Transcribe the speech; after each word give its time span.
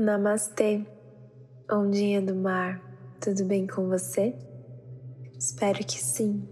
Namastê, 0.00 0.86
ondinha 1.68 2.22
do 2.22 2.32
mar, 2.32 2.80
tudo 3.20 3.44
bem 3.44 3.66
com 3.66 3.88
você? 3.88 4.32
Espero 5.36 5.80
que 5.80 6.00
sim. 6.00 6.48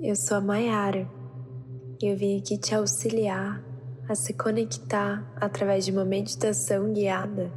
Eu 0.00 0.16
sou 0.16 0.38
a 0.38 0.40
Mayara 0.40 1.06
e 2.00 2.06
eu 2.06 2.16
vim 2.16 2.38
aqui 2.38 2.56
te 2.56 2.74
auxiliar 2.74 3.62
a 4.08 4.14
se 4.14 4.32
conectar 4.32 5.30
através 5.36 5.84
de 5.84 5.92
uma 5.92 6.06
meditação 6.06 6.90
guiada 6.94 7.52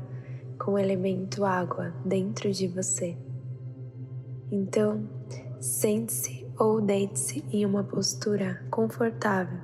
com 0.60 0.74
o 0.74 0.78
elemento 0.78 1.46
água 1.46 1.94
dentro 2.04 2.52
de 2.52 2.68
você. 2.68 3.18
Então, 4.52 5.08
sente-se 5.62 6.46
ou 6.60 6.82
deite-se 6.82 7.46
em 7.50 7.66
uma 7.66 7.86
postura 7.86 8.62
confortável, 8.70 9.58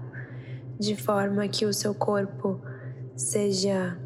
de 0.80 0.96
forma 0.96 1.50
que 1.50 1.66
o 1.66 1.74
seu 1.74 1.94
corpo 1.94 2.62
seja 3.14 4.00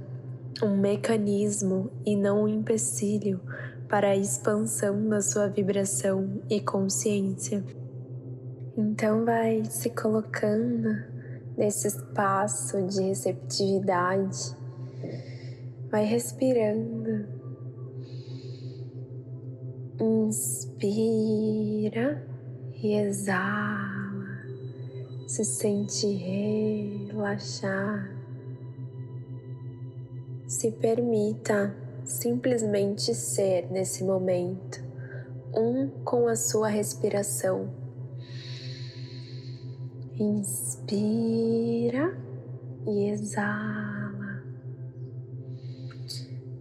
um 0.62 0.78
mecanismo 0.78 1.90
e 2.06 2.16
não 2.16 2.44
um 2.44 2.48
empecilho 2.48 3.40
para 3.90 4.10
a 4.10 4.16
expansão 4.16 5.08
da 5.08 5.22
sua 5.22 5.48
vibração 5.48 6.42
e 6.50 6.60
consciência. 6.60 7.64
Então 8.78 9.24
vai 9.24 9.64
se 9.66 9.90
colocando 9.90 10.90
nesse 11.58 11.88
espaço 11.88 12.82
de 12.88 13.04
receptividade, 13.04 14.56
vai 15.90 16.06
respirando. 16.06 17.44
Inspira 20.02 21.08
e 22.82 22.96
exala, 22.96 24.26
se 25.28 25.46
sente 25.46 26.08
relaxar 27.08 28.23
se 30.54 30.72
permita 30.72 31.76
simplesmente 32.06 33.16
ser 33.16 33.72
nesse 33.72 34.04
momento, 34.04 34.84
um 35.52 35.90
com 36.04 36.28
a 36.28 36.36
sua 36.36 36.68
respiração. 36.68 37.74
Inspira 40.20 42.16
e 42.86 43.10
exala. 43.10 44.44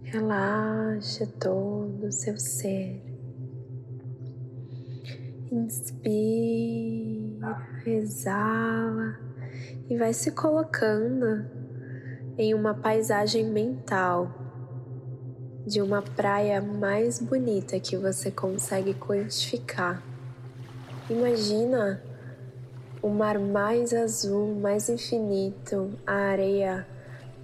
Relaxa 0.01 1.27
todo 1.39 2.07
o 2.07 2.11
seu 2.11 2.39
ser. 2.39 2.99
Inspira, 5.51 6.97
exala 7.85 9.19
e 9.87 9.95
vai 9.95 10.13
se 10.13 10.31
colocando 10.31 11.62
em 12.37 12.53
uma 12.53 12.73
paisagem 12.73 13.45
mental 13.45 14.31
de 15.65 15.81
uma 15.81 16.01
praia 16.01 16.61
mais 16.61 17.19
bonita 17.19 17.79
que 17.79 17.95
você 17.95 18.31
consegue 18.31 18.93
quantificar. 18.93 20.03
Imagina 21.09 22.01
o 23.01 23.09
mar 23.09 23.37
mais 23.37 23.93
azul, 23.93 24.55
mais 24.55 24.89
infinito, 24.89 25.91
a 26.05 26.13
areia 26.13 26.87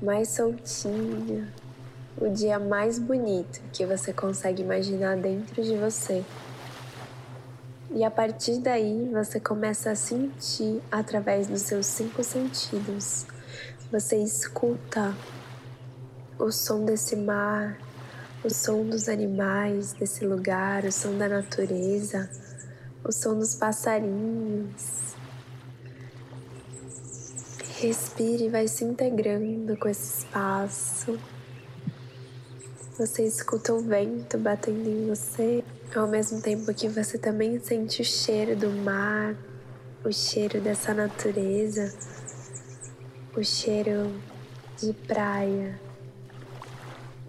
mais 0.02 0.30
soltinha, 0.30 1.54
o 2.18 2.28
dia 2.30 2.60
mais 2.60 2.98
bonito 2.98 3.62
que 3.72 3.86
você 3.86 4.12
consegue 4.12 4.64
imaginar 4.64 5.16
dentro 5.18 5.62
de 5.62 5.78
você. 5.78 6.24
E 7.92 8.04
a 8.04 8.12
partir 8.12 8.60
daí 8.60 9.10
você 9.12 9.40
começa 9.40 9.92
a 9.92 9.96
sentir 9.96 10.82
através 10.92 11.48
dos 11.48 11.62
seus 11.62 11.86
cinco 11.86 12.24
sentidos 12.24 13.26
você 13.92 14.18
escuta 14.18 15.16
o 16.38 16.52
som 16.52 16.86
desse 16.86 17.16
mar, 17.16 17.76
o 18.44 18.54
som 18.54 18.86
dos 18.86 19.10
animais 19.10 19.94
desse 19.94 20.24
lugar, 20.24 20.86
o 20.86 20.92
som 20.92 21.18
da 21.18 21.28
natureza, 21.28 22.30
o 23.04 23.12
som 23.12 23.36
dos 23.36 23.56
passarinhos. 23.56 25.16
Respire 27.80 28.46
e 28.46 28.50
vai 28.50 28.68
se 28.68 28.84
integrando 28.84 29.76
com 29.78 29.90
esse 29.90 30.20
espaço. 30.20 31.20
Você 32.96 33.24
escuta 33.24 33.74
o 33.74 33.80
vento 33.80 34.38
batendo 34.38 34.88
em 34.88 35.08
você, 35.08 35.64
ao 35.96 36.08
mesmo 36.08 36.42
tempo 36.42 36.72
que 36.76 36.88
você 36.88 37.18
também 37.18 37.60
sente 37.60 38.04
o 38.04 38.06
cheiro 38.06 38.56
do 38.56 38.70
mar, 38.70 39.36
o 40.04 40.12
cheiro 40.12 40.62
dessa 40.62 40.94
natureza 40.94 41.92
o 43.36 43.44
cheiro 43.44 44.20
de 44.78 44.92
praia, 44.94 45.80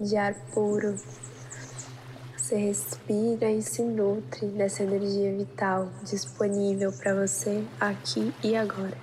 de 0.00 0.16
ar 0.16 0.34
puro. 0.52 0.96
Você 2.36 2.56
respira 2.56 3.50
e 3.50 3.62
se 3.62 3.82
nutre 3.82 4.46
dessa 4.48 4.82
energia 4.82 5.36
vital 5.36 5.90
disponível 6.02 6.92
para 6.92 7.14
você 7.14 7.64
aqui 7.78 8.34
e 8.42 8.56
agora. 8.56 8.96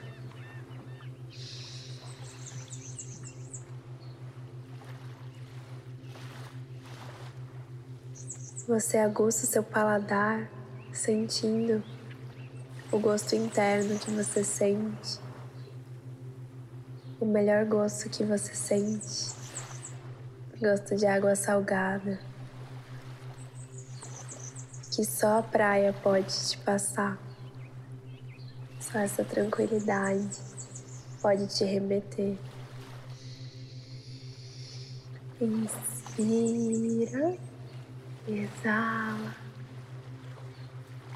Você 8.68 8.98
aguça 8.98 9.46
o 9.46 9.48
seu 9.48 9.64
paladar, 9.64 10.50
sentindo 10.92 11.82
o 12.92 13.00
gosto 13.00 13.34
interno 13.34 13.98
que 13.98 14.12
você 14.12 14.44
sente 14.44 15.27
o 17.20 17.26
melhor 17.26 17.66
gosto 17.66 18.10
que 18.10 18.24
você 18.24 18.54
sente, 18.54 19.34
gosto 20.60 20.96
de 20.96 21.06
água 21.06 21.36
salgada, 21.36 22.20
que 24.92 25.04
só 25.04 25.40
a 25.40 25.44
praia 25.44 25.94
pode 25.94 26.28
te 26.50 26.58
passar. 26.60 27.18
Só 28.80 29.00
essa 29.00 29.24
tranquilidade 29.24 30.30
pode 31.22 31.48
te 31.48 31.66
remeter. 31.66 32.38
Inspira, 35.42 37.38
exala. 38.28 39.36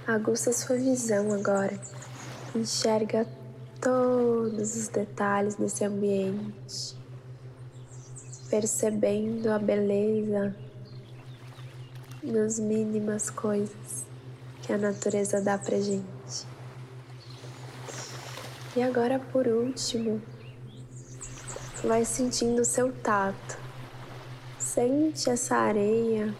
Aguça 0.05 0.51
sua 0.51 0.75
visão 0.75 1.31
agora. 1.31 1.79
Enxerga 2.55 3.25
todos 3.81 4.75
os 4.75 4.87
detalhes 4.89 5.55
desse 5.55 5.83
ambiente, 5.83 6.95
percebendo 8.47 9.49
a 9.49 9.57
beleza 9.57 10.55
nas 12.21 12.59
mínimas 12.59 13.31
coisas 13.31 14.05
que 14.61 14.71
a 14.71 14.77
natureza 14.77 15.41
dá 15.41 15.57
pra 15.57 15.79
gente. 15.79 16.45
E 18.75 18.83
agora, 18.83 19.19
por 19.19 19.47
último, 19.47 20.21
vai 21.83 22.05
sentindo 22.05 22.61
o 22.61 22.65
seu 22.65 22.93
tato. 22.93 23.57
Sente 24.59 25.27
essa 25.27 25.55
areia 25.55 26.35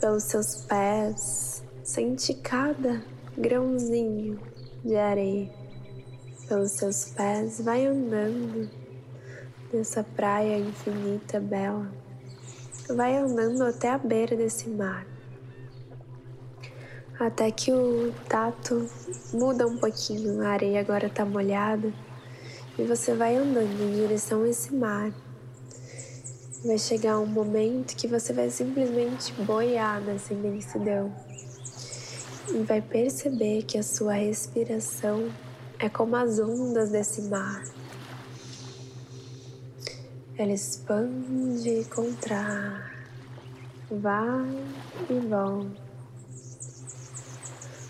pelos 0.00 0.24
seus 0.24 0.62
pés, 0.62 1.62
sente 1.82 2.32
cada 2.32 3.04
grãozinho 3.36 4.53
de 4.84 4.96
areia 4.96 5.50
pelos 6.46 6.72
seus 6.72 7.06
pés, 7.06 7.60
vai 7.60 7.86
andando 7.86 8.68
nessa 9.72 10.04
praia 10.04 10.58
infinita, 10.58 11.40
bela. 11.40 11.90
Vai 12.94 13.16
andando 13.16 13.62
até 13.64 13.90
a 13.90 13.96
beira 13.96 14.36
desse 14.36 14.68
mar. 14.68 15.06
Até 17.18 17.50
que 17.50 17.72
o 17.72 18.12
tato 18.28 18.86
muda 19.32 19.66
um 19.66 19.78
pouquinho, 19.78 20.42
a 20.42 20.48
areia 20.48 20.80
agora 20.80 21.08
tá 21.08 21.24
molhada 21.24 21.90
e 22.78 22.82
você 22.82 23.14
vai 23.14 23.36
andando 23.36 23.80
em 23.80 23.94
direção 23.94 24.42
a 24.42 24.48
esse 24.48 24.74
mar. 24.74 25.10
Vai 26.62 26.76
chegar 26.76 27.18
um 27.18 27.26
momento 27.26 27.96
que 27.96 28.06
você 28.06 28.34
vai 28.34 28.50
simplesmente 28.50 29.32
boiar 29.44 30.02
nessa 30.02 30.34
imensidão 30.34 31.14
e 32.48 32.62
vai 32.62 32.80
perceber 32.82 33.62
que 33.62 33.78
a 33.78 33.82
sua 33.82 34.14
respiração 34.14 35.30
é 35.78 35.88
como 35.88 36.16
as 36.16 36.38
ondas 36.38 36.90
desse 36.90 37.22
mar. 37.22 37.62
Ela 40.36 40.52
expande 40.52 41.68
e 41.68 41.84
contrai, 41.84 42.82
vai 43.90 44.58
e 45.08 45.20
volta, 45.26 45.82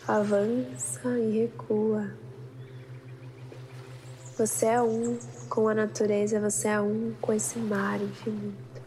avança 0.06 1.19
e 1.19 1.41
recua. 1.41 2.11
Você 4.37 4.67
é 4.67 4.83
um 4.83 5.19
com 5.49 5.69
a 5.69 5.75
natureza, 5.75 6.41
você 6.41 6.69
é 6.69 6.81
um 6.81 7.15
com 7.21 7.33
esse 7.33 7.59
mar 7.59 8.01
infinito. 8.01 8.83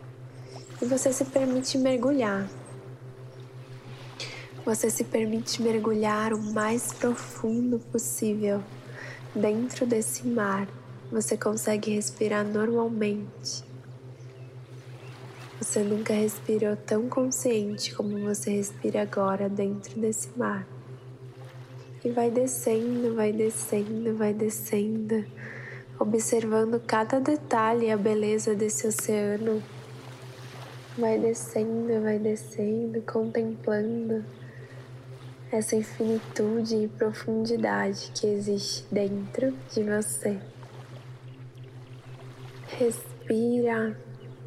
E 0.82 0.86
você 0.86 1.12
se 1.12 1.26
permite 1.26 1.78
mergulhar 1.78 2.48
você 4.68 4.90
se 4.90 5.06
permite 5.06 5.62
mergulhar 5.62 6.34
o 6.34 6.44
mais 6.52 6.92
profundo 6.92 7.80
possível 7.80 8.62
dentro 9.34 9.86
desse 9.86 10.28
mar. 10.28 10.68
Você 11.10 11.38
consegue 11.38 11.92
respirar 11.92 12.44
normalmente. 12.46 13.64
Você 15.58 15.80
nunca 15.80 16.14
respirou 16.14 16.76
tão 16.76 17.08
consciente 17.08 17.96
como 17.96 18.20
você 18.20 18.58
respira 18.58 19.04
agora 19.04 19.48
dentro 19.48 19.98
desse 20.02 20.28
mar. 20.38 20.68
E 22.04 22.10
vai 22.10 22.30
descendo, 22.30 23.16
vai 23.16 23.32
descendo, 23.32 24.18
vai 24.18 24.34
descendo, 24.34 25.26
observando 25.98 26.78
cada 26.86 27.22
detalhe 27.22 27.86
e 27.86 27.92
a 27.92 27.96
beleza 27.96 28.54
desse 28.54 28.86
oceano. 28.86 29.64
Vai 30.98 31.18
descendo, 31.18 32.02
vai 32.02 32.20
descendo, 32.20 33.02
contemplando 33.04 34.26
essa 35.58 35.76
infinitude 35.76 36.76
e 36.76 36.88
profundidade 36.88 38.12
que 38.14 38.28
existe 38.28 38.86
dentro 38.92 39.52
de 39.74 39.82
você. 39.84 40.40
Respira, 42.68 44.00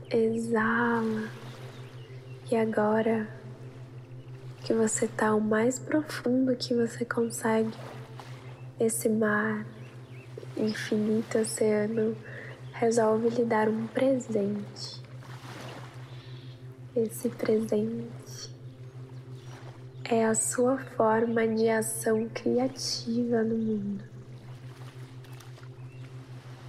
exala. 0.09 1.29
E 2.49 2.55
agora 2.55 3.29
que 4.63 4.73
você 4.73 5.07
está 5.07 5.35
o 5.35 5.41
mais 5.41 5.81
profundo 5.81 6.55
que 6.55 6.75
você 6.75 7.05
consegue, 7.05 7.77
esse 8.79 9.09
mar, 9.09 9.67
infinito 10.57 11.39
oceano, 11.39 12.17
resolve 12.73 13.31
lhe 13.31 13.45
dar 13.45 13.69
um 13.69 13.89
presente. 13.89 15.03
Esse 16.95 17.29
presente 17.31 18.50
é 20.13 20.25
a 20.27 20.35
sua 20.35 20.77
forma 20.77 21.47
de 21.47 21.69
ação 21.69 22.29
criativa 22.35 23.45
no 23.45 23.57
mundo. 23.57 24.03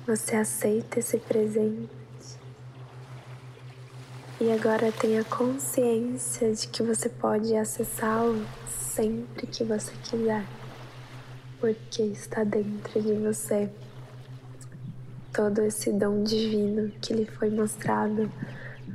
Você 0.05 0.35
aceita 0.35 0.99
esse 0.99 1.17
presente 1.17 1.89
e 4.39 4.51
agora 4.51 4.91
tenha 4.91 5.23
consciência 5.23 6.53
de 6.53 6.67
que 6.67 6.83
você 6.83 7.09
pode 7.09 7.55
acessá-lo 7.55 8.45
sempre 8.69 9.47
que 9.47 9.63
você 9.63 9.91
quiser, 10.03 10.45
porque 11.59 12.03
está 12.03 12.43
dentro 12.43 13.01
de 13.01 13.13
você 13.15 13.71
todo 15.33 15.63
esse 15.63 15.91
dom 15.91 16.21
divino 16.21 16.91
que 17.01 17.11
lhe 17.11 17.25
foi 17.25 17.49
mostrado 17.49 18.31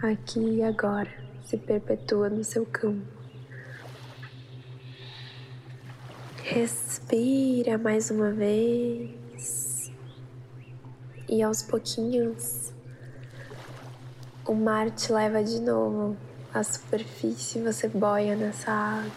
aqui 0.04 0.38
e 0.38 0.62
agora 0.62 1.12
se 1.44 1.56
perpetua 1.56 2.28
no 2.28 2.44
seu 2.44 2.64
campo. 2.64 3.15
Respira 6.48 7.76
mais 7.76 8.08
uma 8.08 8.30
vez 8.30 9.90
e 11.28 11.42
aos 11.42 11.60
pouquinhos 11.60 12.72
o 14.46 14.54
mar 14.54 14.88
te 14.92 15.12
leva 15.12 15.42
de 15.42 15.60
novo 15.60 16.16
à 16.54 16.62
superfície, 16.62 17.60
você 17.60 17.88
boia 17.88 18.36
nessa 18.36 18.70
água. 18.70 19.10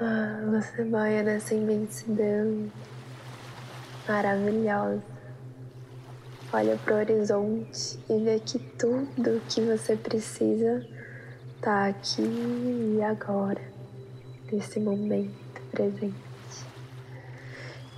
Ah, 0.00 0.40
você 0.52 0.84
boia 0.84 1.24
nessa 1.24 1.52
imensidão 1.52 2.70
maravilhosa. 4.06 5.02
Olha 6.52 6.76
para 6.76 6.94
o 6.94 6.98
horizonte 6.98 7.98
e 8.08 8.22
vê 8.22 8.38
que 8.38 8.60
tudo 8.60 9.42
que 9.48 9.62
você 9.62 9.96
precisa 9.96 10.86
está 11.56 11.88
aqui 11.88 12.22
e 12.22 13.02
agora, 13.02 13.77
nesse 14.52 14.80
momento 14.80 15.60
presente. 15.70 16.14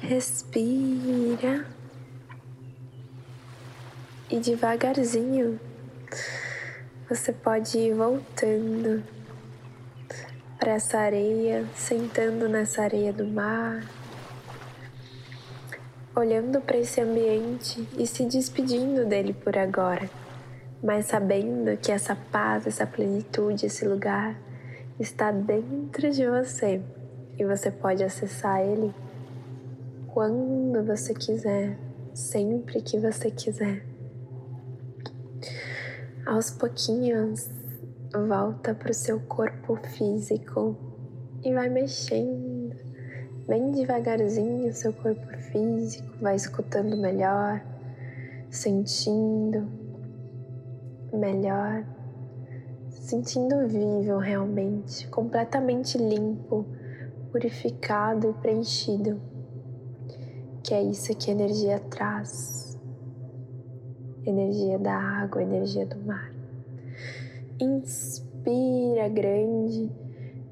Respira 0.00 1.67
e 4.31 4.38
devagarzinho 4.38 5.58
você 7.08 7.32
pode 7.32 7.76
ir 7.76 7.93
voltando 7.93 9.02
para 10.58 10.75
essa 10.75 10.99
areia, 10.99 11.67
sentando 11.75 12.49
nessa 12.49 12.82
areia 12.82 13.12
do 13.12 13.26
mar, 13.26 13.85
olhando 16.14 16.61
para 16.61 16.76
esse 16.76 17.00
ambiente 17.00 17.85
e 17.99 18.06
se 18.06 18.25
despedindo 18.26 19.05
dele 19.06 19.32
por 19.32 19.58
agora, 19.58 20.08
mas 20.82 21.06
sabendo 21.06 21.76
que 21.79 21.91
essa 21.91 22.14
paz, 22.14 22.67
essa 22.67 22.87
plenitude, 22.87 23.67
esse 23.67 23.85
lugar 23.85 24.37
está 25.00 25.32
dentro 25.32 26.11
de 26.11 26.29
você 26.29 26.82
e 27.38 27.44
você 27.44 27.70
pode 27.70 28.05
acessar 28.05 28.61
ele 28.61 28.94
quando 30.08 30.85
você 30.85 31.14
quiser, 31.14 31.79
sempre 32.12 32.82
que 32.82 32.99
você 32.99 33.31
quiser. 33.31 33.85
Aos 36.26 36.50
pouquinhos, 36.50 37.49
volta 38.29 38.75
para 38.75 38.91
o 38.91 38.94
seu 38.94 39.19
corpo 39.20 39.76
físico 39.76 40.76
e 41.43 41.55
vai 41.55 41.70
mexendo 41.70 42.76
bem 43.49 43.73
devagarzinho 43.73 44.73
seu 44.75 44.93
corpo 44.93 45.26
físico, 45.50 46.08
vai 46.20 46.37
escutando 46.37 46.96
melhor, 46.96 47.64
sentindo 48.50 49.67
melhor, 51.12 51.85
sentindo 53.00 53.67
vivo 53.67 54.19
realmente, 54.19 55.08
completamente 55.08 55.99
limpo, 55.99 56.67
purificado 57.32 58.31
e 58.31 58.32
preenchido. 58.35 59.20
Que 60.62 60.75
é 60.75 60.82
isso 60.82 61.17
que 61.17 61.31
a 61.31 61.35
energia 61.35 61.81
traz 61.81 62.79
energia 64.25 64.79
da 64.79 64.94
água, 64.94 65.43
energia 65.43 65.87
do 65.87 65.99
mar. 66.05 66.32
Inspira 67.58 69.08
grande, 69.08 69.91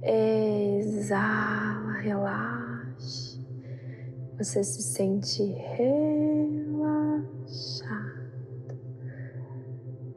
exala, 0.03 1.93
relaxe. 2.01 3.39
Você 4.39 4.65
se 4.65 4.83
sente 4.83 5.43
relaxado. 5.43 6.58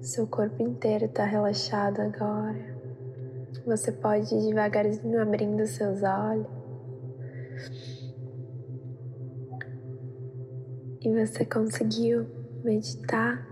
Seu 0.01 0.25
corpo 0.25 0.63
inteiro 0.63 1.05
está 1.05 1.25
relaxado 1.25 1.99
agora. 2.01 2.75
Você 3.67 3.91
pode 3.91 4.33
ir 4.33 4.47
devagarzinho 4.47 5.21
abrindo 5.21 5.63
seus 5.67 6.01
olhos. 6.01 6.47
E 11.01 11.13
você 11.13 11.45
conseguiu 11.45 12.25
meditar. 12.63 13.47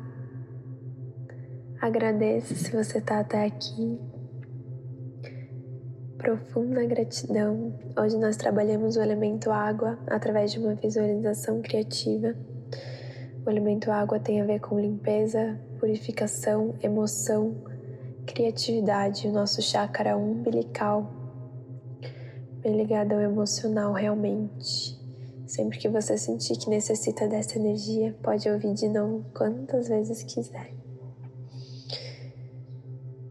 Agradeça 1.80 2.56
se 2.56 2.76
você 2.76 2.98
está 2.98 3.20
até 3.20 3.46
aqui. 3.46 4.02
Profunda 6.18 6.84
gratidão. 6.84 7.80
Hoje 7.96 8.18
nós 8.18 8.36
trabalhamos 8.38 8.98
o 8.98 9.02
elemento 9.02 9.52
água 9.52 10.00
através 10.08 10.52
de 10.52 10.58
uma 10.58 10.74
visualização 10.74 11.62
criativa. 11.62 12.36
O 13.50 13.52
elemento 13.52 13.92
água 13.92 14.20
tem 14.20 14.40
a 14.40 14.46
ver 14.46 14.60
com 14.60 14.80
limpeza, 14.80 15.60
purificação, 15.80 16.76
emoção, 16.84 17.56
criatividade, 18.28 19.28
o 19.28 19.32
nosso 19.32 19.60
chácara 19.60 20.16
umbilical, 20.16 21.12
bem 22.62 22.78
ligado 22.78 23.14
ao 23.14 23.22
emocional 23.22 23.92
realmente. 23.92 24.96
Sempre 25.48 25.80
que 25.80 25.90
você 25.90 26.16
sentir 26.16 26.60
que 26.60 26.70
necessita 26.70 27.28
dessa 27.28 27.58
energia, 27.58 28.16
pode 28.22 28.48
ouvir 28.48 28.72
de 28.76 28.88
novo 28.88 29.26
quantas 29.34 29.88
vezes 29.88 30.22
quiser. 30.22 30.72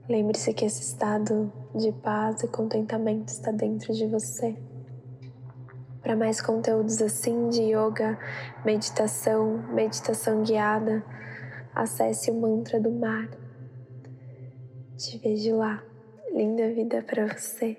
Lembre-se 0.09 0.53
que 0.53 0.65
esse 0.65 0.83
estado 0.83 1.53
de 1.77 1.93
paz 1.93 2.43
e 2.43 2.49
contentamento 2.49 3.29
está 3.29 3.53
dentro 3.53 3.95
de 3.95 4.05
você. 4.09 4.57
Para 6.09 6.17
mais 6.17 6.41
conteúdos 6.41 7.03
assim 7.03 7.51
de 7.51 7.65
yoga, 7.65 8.19
meditação, 8.65 9.59
meditação 9.75 10.43
guiada, 10.43 11.05
acesse 11.75 12.31
o 12.31 12.35
mantra 12.41 12.81
do 12.81 12.91
mar. 12.91 13.29
Te 14.97 15.19
vejo 15.19 15.59
lá. 15.59 15.83
Linda 16.33 16.73
vida 16.73 17.05
para 17.07 17.27
você. 17.27 17.77